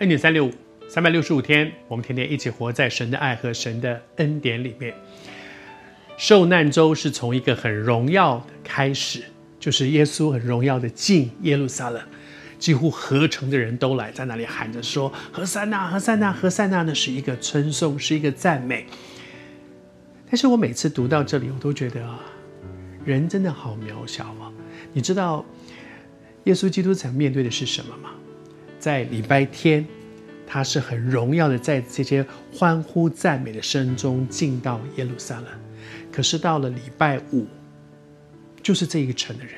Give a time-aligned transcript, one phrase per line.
[0.00, 0.50] 恩典三六五，
[0.88, 4.92] 三百六十五天，我们天天一起活在神的爱和神的恩典里面。
[6.16, 9.22] 受难周是从一个很荣耀的开始，
[9.60, 12.02] 就是耶稣很荣耀的进耶路撒冷，
[12.58, 18.86] 几乎合城的人都来，在那里喊着说：“何塞纳，何塞纳，何塞纳！”那是一个称颂，是一个赞美。
[20.28, 22.18] 但是我每次读到这里，我都觉得啊，
[23.04, 24.50] 人真的好渺小啊！
[24.92, 25.46] 你知道
[26.44, 28.10] 耶稣基督曾面对的是什么吗？
[28.84, 29.82] 在礼拜天，
[30.46, 35.46] 他是很荣耀的，在这些欢呼赞美的声中进到耶路撒冷。
[36.12, 37.46] 可是到了礼拜五，
[38.62, 39.54] 就是这一个城的人，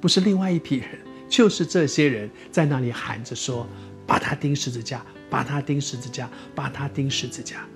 [0.00, 0.86] 不是另外一批人，
[1.28, 3.66] 就是这些人在那里喊着说
[4.06, 7.66] ：“把他钉十字架，把他钉十字架，把他钉十字架。”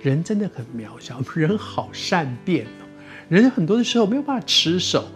[0.00, 2.88] 人真的很渺小，人好善变哦。
[3.28, 5.06] 人很多的时候没有办法持守，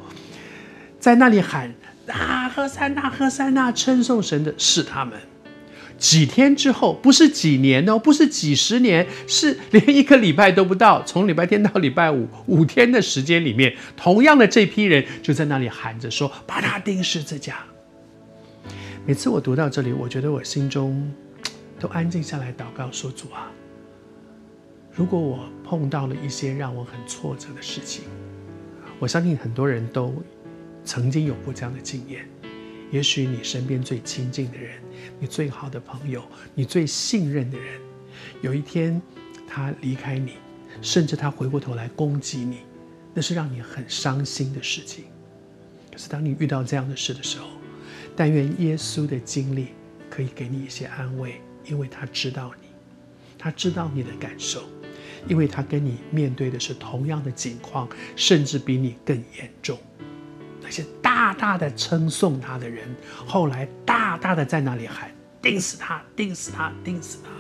[1.01, 1.75] 在那里喊
[2.12, 5.19] 啊，喝三那，喝三那，称颂神的是他们。
[5.97, 11.03] 几天之后，不是几年哦，不是几十年，是连一个礼拜都不到。
[11.03, 17.56] 从礼拜天到礼拜五，五天的时间里面，同样的这批人就在那里喊着说：“把他钉十字架。”
[19.05, 21.12] 每次我读到这里，我觉得我心中
[21.81, 23.51] 都安静下来祷告说：“主啊，
[24.95, 28.05] 如果我碰到了一些让我很挫折的事情，
[29.01, 30.14] 我相信很多人都
[30.89, 32.27] 曾经有过这样的经验。”
[32.91, 34.81] 也许你身边最亲近的人，
[35.20, 37.78] 你最好的朋友，你最信任的人，
[38.41, 38.98] 有一天
[39.47, 40.33] 他离开你，
[40.80, 42.61] 甚至他回过头来攻击你，
[43.12, 45.05] 那是让你很伤心的事情。
[45.92, 47.48] 可是当你遇到这样的事的时候，
[48.17, 49.69] 但愿耶稣的经历
[50.08, 52.69] 可以给你一些安慰，因为他知道你，
[53.36, 54.62] 他知道你的感受，
[55.28, 57.86] 因为他跟你面对的是同样的境况，
[58.17, 59.79] 甚至比你更严重。
[60.68, 62.86] 那些大大的称颂他的人，
[63.27, 67.30] 后来大大的在那里喊：“钉死他，钉死他，钉死他！”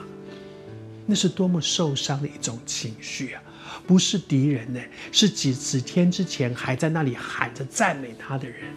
[1.04, 3.42] 那是多么受伤的一种情绪啊！
[3.86, 4.80] 不是敌人呢，
[5.12, 8.72] 是几十天之前还在那里喊着赞美他的人。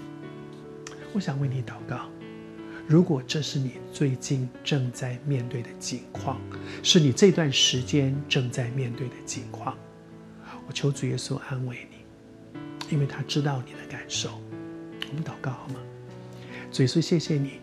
[1.13, 2.09] 我想为你祷告，
[2.85, 6.41] 如果这是你最近正在面对的境况，
[6.83, 9.77] 是你这段时间正在面对的境况，
[10.67, 12.00] 我求主耶稣安慰你。
[12.91, 14.29] 因为他知道你的感受，
[15.09, 15.75] 我们祷告好吗？
[16.71, 17.61] 主耶稣，谢谢你，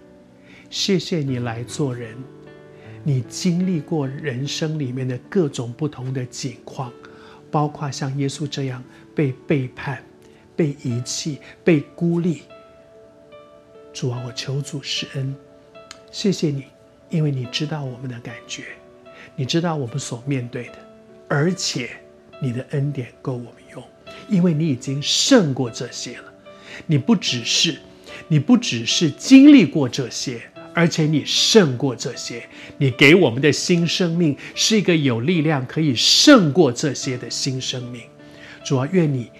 [0.70, 2.16] 谢谢你来做人，
[3.04, 6.92] 你经历过人生里面的各种不同的境况，
[7.50, 8.82] 包括像耶稣这样
[9.14, 10.02] 被背叛、
[10.56, 12.42] 被遗弃、被孤立。
[13.92, 15.34] 主啊，我求主施恩，
[16.10, 16.64] 谢谢你，
[17.10, 18.64] 因为你知道我们的感觉，
[19.36, 20.78] 你知道我们所面对的，
[21.28, 21.90] 而且
[22.40, 23.82] 你的恩典够我们用。
[24.28, 26.32] 因为你已经胜过这些了，
[26.86, 27.78] 你不只是，
[28.28, 30.42] 你不只是经历过这些，
[30.74, 32.42] 而且你胜过这些。
[32.76, 38.02] 你给我们的新生命是一个有力量可以胜过这些的新生命。
[38.64, 39.30] 主啊，愿你，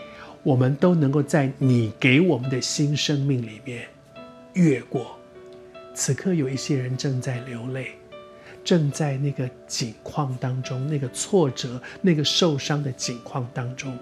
[0.42, 3.86] 我们都能够在你给我们的新生命里面
[4.54, 5.18] 越过。
[5.94, 7.88] 此刻有一些人正在流泪，
[8.64, 13.96] 正在那个境况当中，那个挫折、那个受伤的境况当中。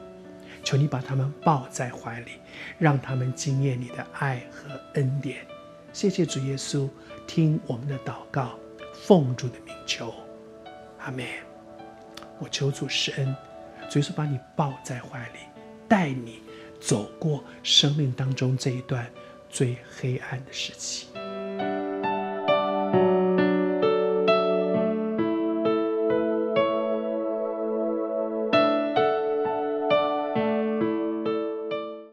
[0.66, 2.32] 求你把他们抱在怀里，
[2.76, 5.46] 让他们经验你的爱和恩典。
[5.92, 6.90] 谢谢主耶稣，
[7.24, 8.58] 听我们的祷告，
[8.92, 10.12] 奉主的名求，
[10.98, 11.24] 阿门。
[12.40, 13.32] 我求主施恩，
[13.88, 15.38] 主耶稣把你抱在怀里，
[15.86, 16.42] 带你
[16.80, 19.08] 走过生命当中这一段
[19.48, 21.06] 最黑暗的时期。